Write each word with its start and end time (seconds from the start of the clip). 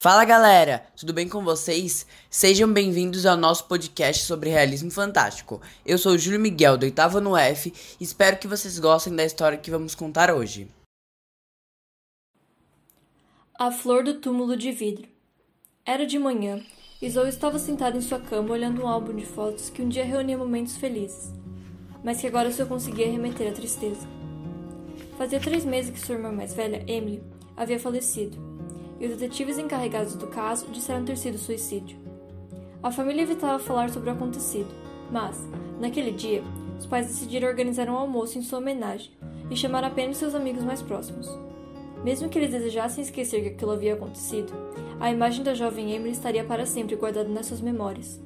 Fala 0.00 0.24
galera, 0.24 0.86
tudo 0.96 1.12
bem 1.12 1.28
com 1.28 1.42
vocês? 1.42 2.06
Sejam 2.30 2.72
bem-vindos 2.72 3.26
ao 3.26 3.36
nosso 3.36 3.64
podcast 3.64 4.22
sobre 4.22 4.48
realismo 4.48 4.92
fantástico. 4.92 5.60
Eu 5.84 5.98
sou 5.98 6.12
o 6.12 6.18
Júlio 6.18 6.38
Miguel, 6.38 6.78
do 6.78 6.84
oitavo 6.84 7.20
no 7.20 7.36
F, 7.36 7.74
e 7.98 8.04
espero 8.04 8.38
que 8.38 8.46
vocês 8.46 8.78
gostem 8.78 9.16
da 9.16 9.24
história 9.24 9.58
que 9.58 9.72
vamos 9.72 9.96
contar 9.96 10.32
hoje. 10.32 10.68
A 13.58 13.72
Flor 13.72 14.04
do 14.04 14.14
Túmulo 14.20 14.56
de 14.56 14.70
Vidro 14.70 15.08
Era 15.84 16.06
de 16.06 16.16
manhã, 16.16 16.64
e 17.02 17.10
Zoe 17.10 17.28
estava 17.28 17.58
sentada 17.58 17.96
em 17.96 18.00
sua 18.00 18.20
cama 18.20 18.52
olhando 18.52 18.84
um 18.84 18.86
álbum 18.86 19.16
de 19.16 19.26
fotos 19.26 19.68
que 19.68 19.82
um 19.82 19.88
dia 19.88 20.04
reunia 20.04 20.38
momentos 20.38 20.76
felizes, 20.76 21.32
mas 22.04 22.20
que 22.20 22.28
agora 22.28 22.52
só 22.52 22.64
conseguia 22.64 23.10
remeter 23.10 23.50
à 23.50 23.52
tristeza. 23.52 24.06
Fazia 25.16 25.40
três 25.40 25.64
meses 25.64 25.90
que 25.90 25.98
sua 25.98 26.14
irmã 26.14 26.30
mais 26.30 26.54
velha, 26.54 26.84
Emily, 26.86 27.20
havia 27.56 27.80
falecido 27.80 28.47
e 29.00 29.06
os 29.06 29.16
detetives 29.16 29.58
encarregados 29.58 30.14
do 30.14 30.26
caso 30.26 30.66
disseram 30.70 31.04
ter 31.04 31.16
sido 31.16 31.38
suicídio. 31.38 31.98
A 32.82 32.90
família 32.90 33.22
evitava 33.22 33.58
falar 33.58 33.90
sobre 33.90 34.10
o 34.10 34.12
acontecido, 34.12 34.68
mas, 35.10 35.36
naquele 35.80 36.12
dia, 36.12 36.42
os 36.78 36.86
pais 36.86 37.06
decidiram 37.06 37.48
organizar 37.48 37.88
um 37.88 37.96
almoço 37.96 38.38
em 38.38 38.42
sua 38.42 38.58
homenagem 38.58 39.10
e 39.50 39.56
chamar 39.56 39.84
apenas 39.84 40.16
seus 40.16 40.34
amigos 40.34 40.62
mais 40.62 40.80
próximos. 40.80 41.28
Mesmo 42.04 42.28
que 42.28 42.38
eles 42.38 42.52
desejassem 42.52 43.02
esquecer 43.02 43.42
que 43.42 43.48
aquilo 43.48 43.72
havia 43.72 43.94
acontecido, 43.94 44.52
a 45.00 45.10
imagem 45.10 45.42
da 45.42 45.54
jovem 45.54 45.92
Emily 45.92 46.12
estaria 46.12 46.44
para 46.44 46.66
sempre 46.66 46.94
guardada 46.94 47.28
nas 47.28 47.46
suas 47.46 47.60
memórias. 47.60 48.20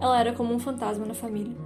Ela 0.00 0.20
era 0.20 0.32
como 0.32 0.54
um 0.54 0.58
fantasma 0.58 1.04
na 1.04 1.14
família. 1.14 1.56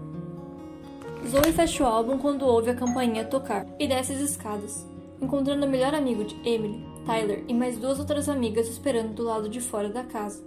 Zoe 1.26 1.52
fecha 1.52 1.82
o 1.82 1.87
álbum 1.87 2.18
quando 2.18 2.46
ouve 2.46 2.70
a 2.70 2.74
campainha 2.74 3.24
tocar 3.24 3.66
e 3.78 3.87
desce 3.87 4.12
as 4.12 4.20
escadas, 4.20 4.87
encontrando 5.20 5.66
o 5.66 5.68
melhor 5.68 5.95
amigo 5.95 6.24
de 6.24 6.37
Emily, 6.48 6.82
Tyler 7.06 7.45
e 7.46 7.55
mais 7.55 7.78
duas 7.78 8.01
outras 8.01 8.28
amigas 8.28 8.69
esperando 8.69 9.15
do 9.15 9.23
lado 9.23 9.48
de 9.48 9.60
fora 9.60 9.88
da 9.88 10.02
casa. 10.02 10.42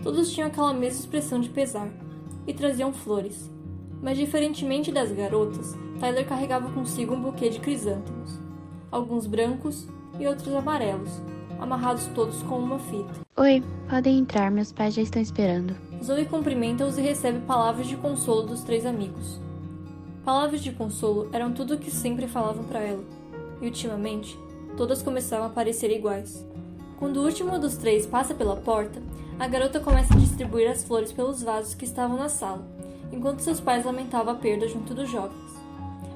Todos 0.00 0.32
tinham 0.32 0.46
aquela 0.46 0.72
mesma 0.72 1.00
expressão 1.00 1.40
de 1.40 1.48
pesar 1.48 1.90
e 2.46 2.54
traziam 2.54 2.92
flores. 2.92 3.50
Mas, 4.00 4.16
diferentemente 4.16 4.92
das 4.92 5.10
garotas, 5.10 5.76
Tyler 5.98 6.26
carregava 6.26 6.70
consigo 6.72 7.14
um 7.14 7.20
buquê 7.20 7.48
de 7.48 7.58
crisântemos, 7.60 8.40
alguns 8.90 9.26
brancos 9.26 9.86
e 10.18 10.26
outros 10.26 10.54
amarelos, 10.54 11.10
amarrados 11.58 12.06
todos 12.14 12.42
com 12.44 12.58
uma 12.58 12.78
fita. 12.78 13.20
Oi, 13.36 13.62
podem 13.88 14.18
entrar, 14.18 14.50
meus 14.50 14.72
pais 14.72 14.94
já 14.94 15.02
estão 15.02 15.20
esperando. 15.20 15.76
Zoe 16.02 16.24
cumprimenta-os 16.26 16.98
e 16.98 17.00
recebe 17.00 17.40
palavras 17.40 17.86
de 17.86 17.96
consolo 17.96 18.42
dos 18.42 18.62
três 18.62 18.86
amigos. 18.86 19.40
Palavras 20.24 20.60
de 20.60 20.72
consolo 20.72 21.28
eram 21.32 21.52
tudo 21.52 21.74
o 21.74 21.78
que 21.78 21.90
sempre 21.90 22.26
falavam 22.28 22.64
para 22.64 22.80
ela, 22.80 23.04
e 23.60 23.66
ultimamente 23.66 24.38
todas 24.76 25.02
começaram 25.02 25.44
a 25.44 25.50
parecer 25.50 25.90
iguais. 25.90 26.46
Quando 26.98 27.16
o 27.16 27.24
último 27.24 27.58
dos 27.58 27.76
três 27.76 28.06
passa 28.06 28.34
pela 28.34 28.56
porta, 28.56 29.02
a 29.38 29.48
garota 29.48 29.80
começa 29.80 30.14
a 30.14 30.16
distribuir 30.16 30.70
as 30.70 30.84
flores 30.84 31.12
pelos 31.12 31.42
vasos 31.42 31.74
que 31.74 31.84
estavam 31.84 32.16
na 32.16 32.28
sala, 32.28 32.64
enquanto 33.10 33.40
seus 33.40 33.60
pais 33.60 33.84
lamentavam 33.84 34.32
a 34.32 34.36
perda 34.36 34.68
junto 34.68 34.94
dos 34.94 35.10
jovens. 35.10 35.50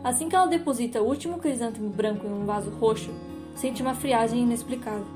Assim 0.05 0.29
que 0.29 0.37
ela 0.37 0.47
deposita 0.47 1.03
o 1.03 1.07
último 1.07 1.39
crisântemo 1.39 1.91
branco 1.91 2.27
em 2.27 2.33
um 2.33 2.45
vaso 2.47 2.71
roxo, 2.71 3.11
sente 3.57 3.83
uma 3.83 3.95
friagem 3.95 4.43
inexplicável. 4.43 5.07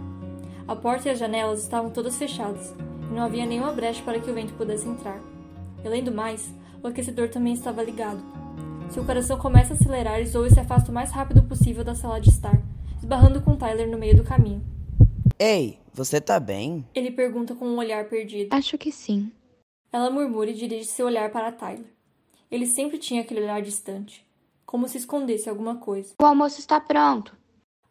A 0.67 0.75
porta 0.75 1.09
e 1.09 1.13
as 1.13 1.19
janelas 1.19 1.63
estavam 1.63 1.91
todas 1.91 2.17
fechadas, 2.17 2.75
e 3.09 3.15
não 3.15 3.23
havia 3.23 3.47
nenhuma 3.47 3.73
brecha 3.73 4.03
para 4.03 4.19
que 4.19 4.31
o 4.31 4.35
vento 4.35 4.55
pudesse 4.55 4.89
entrar. 4.89 5.21
Além 5.85 6.03
do 6.03 6.13
mais, 6.13 6.53
o 6.83 6.89
aquecedor 6.89 7.29
também 7.29 7.53
estava 7.53 7.83
ligado. 7.83 8.21
Seu 8.91 9.05
coração 9.05 9.39
começa 9.39 9.73
a 9.73 9.77
acelerar 9.77 10.21
e 10.21 10.27
Zoe 10.27 10.51
se 10.51 10.59
afasta 10.59 10.91
o 10.91 10.95
mais 10.95 11.13
rápido 11.13 11.43
possível 11.45 11.85
da 11.85 11.95
sala 11.95 12.21
de 12.21 12.31
estar, 12.31 12.61
esbarrando 13.01 13.41
com 13.41 13.57
Tyler 13.57 13.89
no 13.89 13.99
meio 13.99 14.17
do 14.17 14.23
caminho. 14.23 14.63
Ei, 15.39 15.79
você 15.93 16.21
tá 16.21 16.39
bem? 16.39 16.87
Ele 16.95 17.11
pergunta 17.11 17.55
com 17.55 17.67
um 17.67 17.79
olhar 17.79 18.05
perdido. 18.09 18.53
Acho 18.53 18.77
que 18.77 18.93
sim. 18.93 19.33
Ela 19.91 20.11
murmura 20.11 20.51
e 20.51 20.55
dirige 20.55 20.85
seu 20.85 21.07
olhar 21.07 21.31
para 21.33 21.51
Tyler. 21.51 21.87
Ele 22.51 22.67
sempre 22.67 22.99
tinha 22.99 23.23
aquele 23.23 23.41
olhar 23.41 23.63
distante, 23.63 24.27
como 24.67 24.87
se 24.87 24.99
escondesse 24.99 25.49
alguma 25.49 25.77
coisa. 25.77 26.15
O 26.21 26.25
almoço 26.25 26.61
está 26.61 26.79
pronto. 26.79 27.35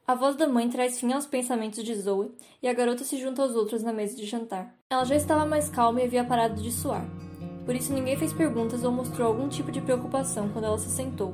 A 0.06 0.16
voz 0.16 0.35
da 0.35 0.47
mãe 0.47 0.69
traz 0.69 1.00
fim 1.00 1.12
aos 1.12 1.25
pensamentos 1.25 1.83
de 1.83 1.94
Zoe 1.95 2.31
e 2.62 2.67
a 2.67 2.73
garota 2.73 3.03
se 3.03 3.17
junta 3.17 3.41
aos 3.41 3.56
outros 3.56 3.83
na 3.83 3.94
mesa 3.94 4.16
de 4.16 4.25
jantar. 4.25 4.75
Ela 4.89 5.03
já 5.06 5.16
estava 5.16 5.45
mais 5.45 5.69
calma 5.69 6.01
e 6.01 6.06
havia 6.06 6.23
parado 6.23 6.62
de 6.62 6.72
suar. 6.72 7.06
Por 7.66 7.75
isso 7.75 7.94
ninguém 7.94 8.17
fez 8.17 8.33
perguntas 8.33 8.83
ou 8.83 8.91
mostrou 8.91 9.28
algum 9.28 9.47
tipo 9.47 9.72
de 9.72 9.81
preocupação 9.81 10.50
quando 10.50 10.66
ela 10.66 10.78
se 10.78 10.89
sentou. 10.89 11.33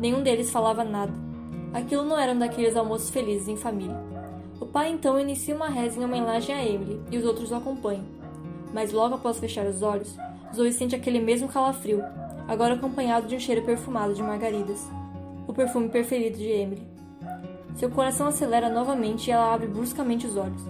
Nenhum 0.00 0.22
deles 0.22 0.50
falava 0.50 0.84
nada. 0.84 1.31
Aquilo 1.72 2.04
não 2.04 2.18
era 2.18 2.32
um 2.32 2.38
daqueles 2.38 2.76
almoços 2.76 3.10
felizes 3.10 3.48
em 3.48 3.56
família. 3.56 3.98
O 4.60 4.66
pai 4.66 4.90
então 4.90 5.18
inicia 5.18 5.56
uma 5.56 5.68
reza 5.68 5.98
em 5.98 6.04
homenagem 6.04 6.54
a 6.54 6.64
Emily 6.64 7.00
e 7.10 7.18
os 7.18 7.24
outros 7.24 7.50
o 7.50 7.54
acompanham. 7.54 8.04
Mas 8.72 8.92
logo 8.92 9.14
após 9.14 9.38
fechar 9.38 9.66
os 9.66 9.82
olhos, 9.82 10.16
Zoe 10.54 10.72
sente 10.72 10.94
aquele 10.94 11.18
mesmo 11.18 11.48
calafrio, 11.48 12.02
agora 12.46 12.74
acompanhado 12.74 13.26
de 13.26 13.36
um 13.36 13.40
cheiro 13.40 13.62
perfumado 13.62 14.14
de 14.14 14.22
margaridas. 14.22 14.86
O 15.48 15.52
perfume 15.52 15.88
preferido 15.88 16.36
de 16.36 16.44
Emily. 16.44 16.86
Seu 17.76 17.90
coração 17.90 18.26
acelera 18.26 18.68
novamente 18.68 19.28
e 19.28 19.30
ela 19.30 19.52
abre 19.52 19.66
bruscamente 19.66 20.26
os 20.26 20.36
olhos. 20.36 20.62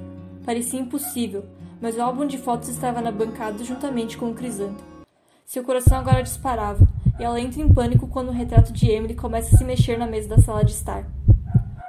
Parecia 0.44 0.80
impossível, 0.80 1.44
mas 1.80 1.96
o 1.96 2.02
álbum 2.02 2.26
de 2.26 2.38
fotos 2.38 2.68
estava 2.68 3.00
na 3.00 3.10
bancada 3.10 3.62
juntamente 3.64 4.16
com 4.16 4.30
o 4.30 4.34
crisanto. 4.34 4.82
Seu 5.44 5.64
coração 5.64 5.98
agora 5.98 6.22
disparava, 6.22 6.86
e 7.18 7.24
ela 7.24 7.40
entra 7.40 7.60
em 7.60 7.72
pânico 7.72 8.06
quando 8.08 8.28
o 8.28 8.32
retrato 8.32 8.72
de 8.72 8.90
Emily 8.90 9.14
começa 9.14 9.54
a 9.54 9.58
se 9.58 9.64
mexer 9.64 9.98
na 9.98 10.06
mesa 10.06 10.28
da 10.28 10.38
sala 10.38 10.64
de 10.64 10.72
estar. 10.72 11.06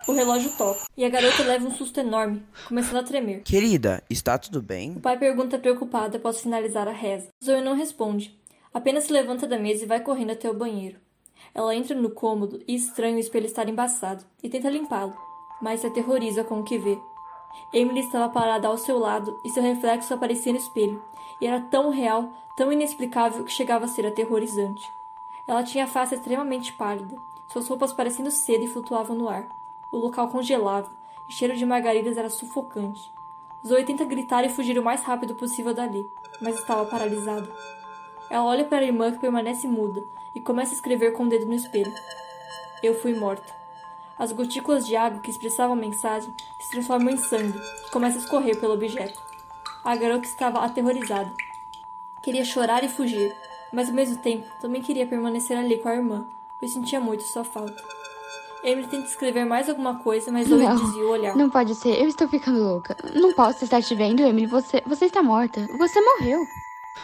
O 0.08 0.12
relógio 0.12 0.52
toca, 0.58 0.82
e 0.98 1.06
a 1.06 1.10
garota 1.10 1.44
leva 1.44 1.66
um 1.66 1.72
susto 1.72 2.00
enorme, 2.00 2.44
começando 2.68 2.98
a 2.98 3.04
tremer. 3.04 3.42
Querida, 3.44 4.04
está 4.10 4.38
tudo 4.38 4.62
bem? 4.62 4.98
O 4.98 5.00
pai 5.00 5.18
pergunta 5.18 5.58
preocupado 5.58 6.18
após 6.18 6.42
finalizar 6.42 6.88
a 6.90 6.92
reza. 6.92 7.30
Zoe 7.44 7.62
não 7.62 7.76
responde, 7.76 8.38
apenas 8.74 9.06
se 9.06 9.14
levanta 9.14 9.48
da 9.48 9.58
mesa 9.58 9.84
e 9.84 9.88
vai 9.88 10.02
correndo 10.02 10.32
até 10.32 10.50
o 10.50 10.54
banheiro. 10.54 11.00
Ela 11.56 11.74
entra 11.74 11.96
no 11.96 12.10
cômodo 12.10 12.62
e 12.68 12.76
estranha 12.76 13.16
o 13.16 13.20
espelho 13.20 13.46
estar 13.46 13.70
embaçado, 13.70 14.26
e 14.42 14.50
tenta 14.50 14.70
limpá-lo, 14.70 15.16
mas 15.62 15.80
se 15.80 15.88
aterroriza 15.88 16.44
com 16.44 16.60
o 16.60 16.64
que 16.64 16.78
vê. 16.78 16.98
Emily 17.74 18.02
estava 18.02 18.28
parada 18.28 18.68
ao 18.68 18.78
seu 18.78 19.00
lado 19.00 19.40
e 19.46 19.50
seu 19.52 19.64
reflexo 19.64 20.14
aparecia 20.14 20.52
no 20.52 20.60
espelho, 20.60 21.02
e 21.40 21.48
era 21.48 21.62
tão 21.62 21.90
real, 21.90 22.30
tão 22.58 22.74
inexplicável 22.74 23.46
que 23.46 23.52
chegava 23.52 23.86
a 23.86 23.88
ser 23.88 24.06
aterrorizante. 24.06 24.82
Ela 25.48 25.64
tinha 25.64 25.84
a 25.84 25.88
face 25.88 26.16
extremamente 26.16 26.74
pálida, 26.74 27.18
suas 27.48 27.68
roupas 27.68 27.94
parecendo 27.94 28.32
seda 28.32 28.64
e 28.64 28.68
flutuavam 28.68 29.16
no 29.16 29.30
ar. 29.30 29.48
O 29.92 29.98
local 29.98 30.30
congelava, 30.30 30.90
e 31.28 31.32
o 31.32 31.36
cheiro 31.36 31.56
de 31.56 31.66
margaridas 31.66 32.18
era 32.18 32.30
sufocante. 32.30 33.12
Zoe 33.66 33.86
tenta 33.86 34.06
gritar 34.06 34.44
e 34.44 34.50
fugir 34.50 34.78
o 34.78 34.84
mais 34.84 35.02
rápido 35.04 35.36
possível 35.36 35.74
dali, 35.74 36.10
mas 36.42 36.58
estava 36.58 36.86
paralisada. 36.86 37.50
Ela 38.30 38.46
olha 38.46 38.66
para 38.66 38.80
a 38.80 38.88
irmã 38.88 39.12
que 39.12 39.20
permanece 39.20 39.68
muda 39.68 40.04
e 40.34 40.42
começa 40.42 40.72
a 40.72 40.76
escrever 40.76 41.14
com 41.14 41.24
o 41.24 41.30
dedo 41.30 41.46
no 41.46 41.54
espelho. 41.54 41.94
Eu 42.82 42.94
fui 43.00 43.14
morta. 43.14 43.54
As 44.18 44.32
gotículas 44.32 44.86
de 44.86 44.96
água 44.96 45.22
que 45.22 45.30
expressavam 45.30 45.74
a 45.74 45.80
mensagem 45.80 46.34
se 46.60 46.72
transformam 46.72 47.14
em 47.14 47.18
sangue, 47.18 47.60
que 47.86 47.92
começa 47.92 48.18
a 48.18 48.22
escorrer 48.22 48.60
pelo 48.60 48.74
objeto. 48.74 49.22
A 49.84 49.96
garota 49.96 50.26
estava 50.26 50.60
aterrorizada. 50.60 51.32
Queria 52.22 52.44
chorar 52.44 52.84
e 52.84 52.90
fugir, 52.90 53.36
mas 53.74 53.90
ao 53.90 53.96
mesmo 53.96 54.18
tempo 54.18 54.48
também 54.62 54.82
queria 54.82 55.08
permanecer 55.08 55.58
ali 55.58 55.80
com 55.80 55.90
a 55.90 55.96
irmã, 55.96 56.26
pois 56.60 56.72
sentia 56.72 57.00
muito 57.00 57.24
sua 57.24 57.44
falta. 57.44 57.84
Emily 58.64 58.88
tenta 58.88 59.08
escrever 59.08 59.44
mais 59.44 59.68
alguma 59.68 59.96
coisa, 59.96 60.32
mas 60.32 60.48
Zoe 60.48 60.64
Não, 60.64 60.76
desvia 60.76 61.04
o 61.04 61.10
olhar. 61.10 61.36
Não 61.36 61.50
pode 61.50 61.76
ser, 61.76 62.00
eu 62.00 62.08
estou 62.08 62.30
ficando 62.30 62.64
louca. 62.64 62.96
Não 63.14 63.34
posso 63.34 63.66
estar 63.66 63.82
te 63.82 63.94
vendo, 63.94 64.22
Emily. 64.22 64.46
Você, 64.48 64.82
você 64.86 65.06
está 65.06 65.22
morta. 65.22 65.68
Você 65.78 66.00
morreu. 66.00 66.40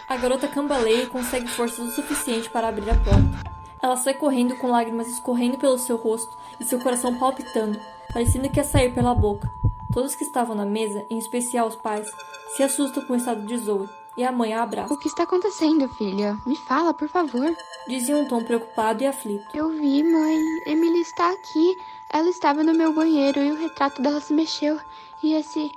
A 0.08 0.16
garota 0.16 0.48
cambaleia 0.48 1.04
e 1.04 1.08
consegue 1.08 1.48
forças 1.50 1.80
o 1.80 1.92
suficiente 1.92 2.50
para 2.50 2.70
abrir 2.70 2.90
a 2.90 2.96
porta. 2.96 3.60
Ela 3.82 3.98
sai 3.98 4.14
correndo 4.14 4.56
com 4.56 4.68
lágrimas 4.68 5.08
escorrendo 5.08 5.58
pelo 5.58 5.78
seu 5.78 5.98
rosto 5.98 6.38
e 6.60 6.64
seu 6.64 6.80
coração 6.80 7.18
palpitando, 7.18 7.78
parecendo 8.14 8.50
que 8.50 8.60
ia 8.60 8.64
sair 8.64 8.94
pela 8.94 9.14
boca. 9.14 9.52
Todos 9.92 10.16
que 10.16 10.24
estavam 10.24 10.56
na 10.56 10.66
mesa, 10.66 11.06
em 11.10 11.18
especial 11.18 11.68
os 11.68 11.76
pais, 11.76 12.08
se 12.56 12.64
assustam 12.64 13.04
com 13.06 13.14
o 13.14 13.16
estado 13.18 13.46
de 13.46 13.58
Zoe, 13.58 13.90
e 14.18 14.24
a 14.24 14.32
mãe 14.32 14.54
a 14.54 14.64
abraça. 14.64 14.94
O 14.94 14.98
que 14.98 15.08
está 15.08 15.24
acontecendo, 15.24 15.88
filha? 15.96 16.38
Me 16.46 16.56
fala, 16.68 16.94
por 16.94 17.08
favor. 17.10 17.56
Dizia 17.88 18.18
um 18.18 18.28
tom 18.28 18.44
preocupado 18.44 19.04
e 19.04 19.08
aflito. 19.08 19.46
Eu 19.54 19.70
vi, 19.70 20.04
mãe. 20.04 20.38
Emily 20.68 21.02
está 21.02 21.32
aqui. 21.32 21.76
Ela 22.14 22.30
estava 22.30 22.64
no 22.64 22.74
meu 22.74 22.94
banheiro 22.94 23.40
e 23.40 23.52
o 23.52 23.60
retrato 23.60 24.02
dela 24.02 24.20
se 24.20 24.34
mexeu. 24.34 24.80
E 25.24 25.34
esse. 25.34 25.70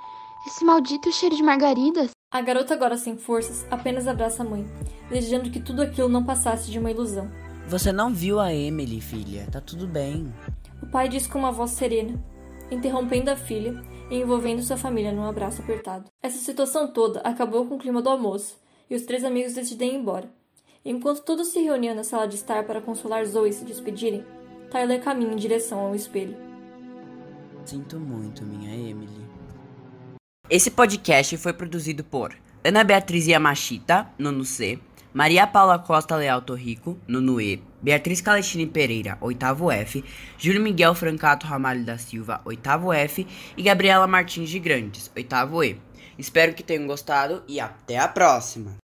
esse 0.45 0.65
maldito 0.65 1.11
cheiro 1.11 1.35
de 1.35 1.43
margaridas. 1.43 2.11
A 2.33 2.41
garota, 2.41 2.73
agora 2.73 2.97
sem 2.97 3.15
forças, 3.17 3.65
apenas 3.69 4.07
abraça 4.07 4.41
a 4.41 4.45
mãe, 4.45 4.67
desejando 5.07 5.51
que 5.51 5.59
tudo 5.59 5.83
aquilo 5.83 6.09
não 6.09 6.23
passasse 6.23 6.71
de 6.71 6.79
uma 6.79 6.89
ilusão. 6.89 7.31
Você 7.67 7.91
não 7.91 8.11
viu 8.11 8.39
a 8.39 8.51
Emily, 8.51 8.99
filha. 8.99 9.47
Tá 9.51 9.61
tudo 9.61 9.85
bem. 9.87 10.33
O 10.81 10.87
pai 10.87 11.07
diz 11.07 11.27
com 11.27 11.37
uma 11.37 11.51
voz 11.51 11.71
serena, 11.71 12.19
interrompendo 12.71 13.29
a 13.29 13.35
filha 13.35 13.81
e 14.09 14.17
envolvendo 14.17 14.63
sua 14.63 14.77
família 14.77 15.11
num 15.11 15.27
abraço 15.27 15.61
apertado. 15.61 16.09
Essa 16.21 16.37
situação 16.37 16.87
toda 16.91 17.19
acabou 17.21 17.65
com 17.65 17.75
o 17.75 17.79
clima 17.79 18.01
do 18.01 18.09
almoço, 18.09 18.57
e 18.89 18.95
os 18.95 19.03
três 19.03 19.23
amigos 19.23 19.53
decidem 19.53 19.93
ir 19.93 19.97
embora. 19.97 20.29
Enquanto 20.85 21.23
todos 21.23 21.47
se 21.47 21.59
reuniam 21.59 21.95
na 21.95 22.03
sala 22.03 22.27
de 22.27 22.35
estar 22.35 22.65
para 22.65 22.81
consolar 22.81 23.25
Zoe 23.25 23.49
e 23.49 23.53
se 23.53 23.63
despedirem, 23.63 24.25
Tyler 24.69 25.01
caminha 25.01 25.33
em 25.33 25.37
direção 25.37 25.79
ao 25.79 25.95
espelho. 25.95 26.35
Sinto 27.65 27.99
muito, 27.99 28.43
minha 28.43 28.73
Emily. 28.73 29.23
Esse 30.49 30.69
podcast 30.69 31.37
foi 31.37 31.53
produzido 31.53 32.03
por 32.03 32.35
Ana 32.63 32.83
Beatriz 32.83 33.25
Yamashita, 33.27 34.09
nono 34.17 34.43
C, 34.43 34.79
Maria 35.13 35.45
Paula 35.45 35.77
Costa 35.77 36.15
Leal 36.15 36.41
Torrico, 36.41 36.97
nono 37.07 37.39
E, 37.39 37.61
Beatriz 37.79 38.19
Calestine 38.19 38.65
Pereira, 38.65 39.15
oitavo 39.21 39.69
F, 39.69 40.03
Júlio 40.39 40.59
Miguel 40.59 40.95
Francato 40.95 41.45
Ramalho 41.45 41.85
da 41.85 41.99
Silva, 41.99 42.41
oitavo 42.45 42.91
F 42.91 43.27
e 43.55 43.61
Gabriela 43.61 44.07
Martins 44.07 44.49
de 44.49 44.57
Grandes, 44.57 45.11
oitavo 45.15 45.63
E. 45.63 45.79
Espero 46.17 46.55
que 46.55 46.63
tenham 46.63 46.87
gostado 46.87 47.43
e 47.47 47.59
até 47.59 47.99
a 47.99 48.07
próxima! 48.07 48.82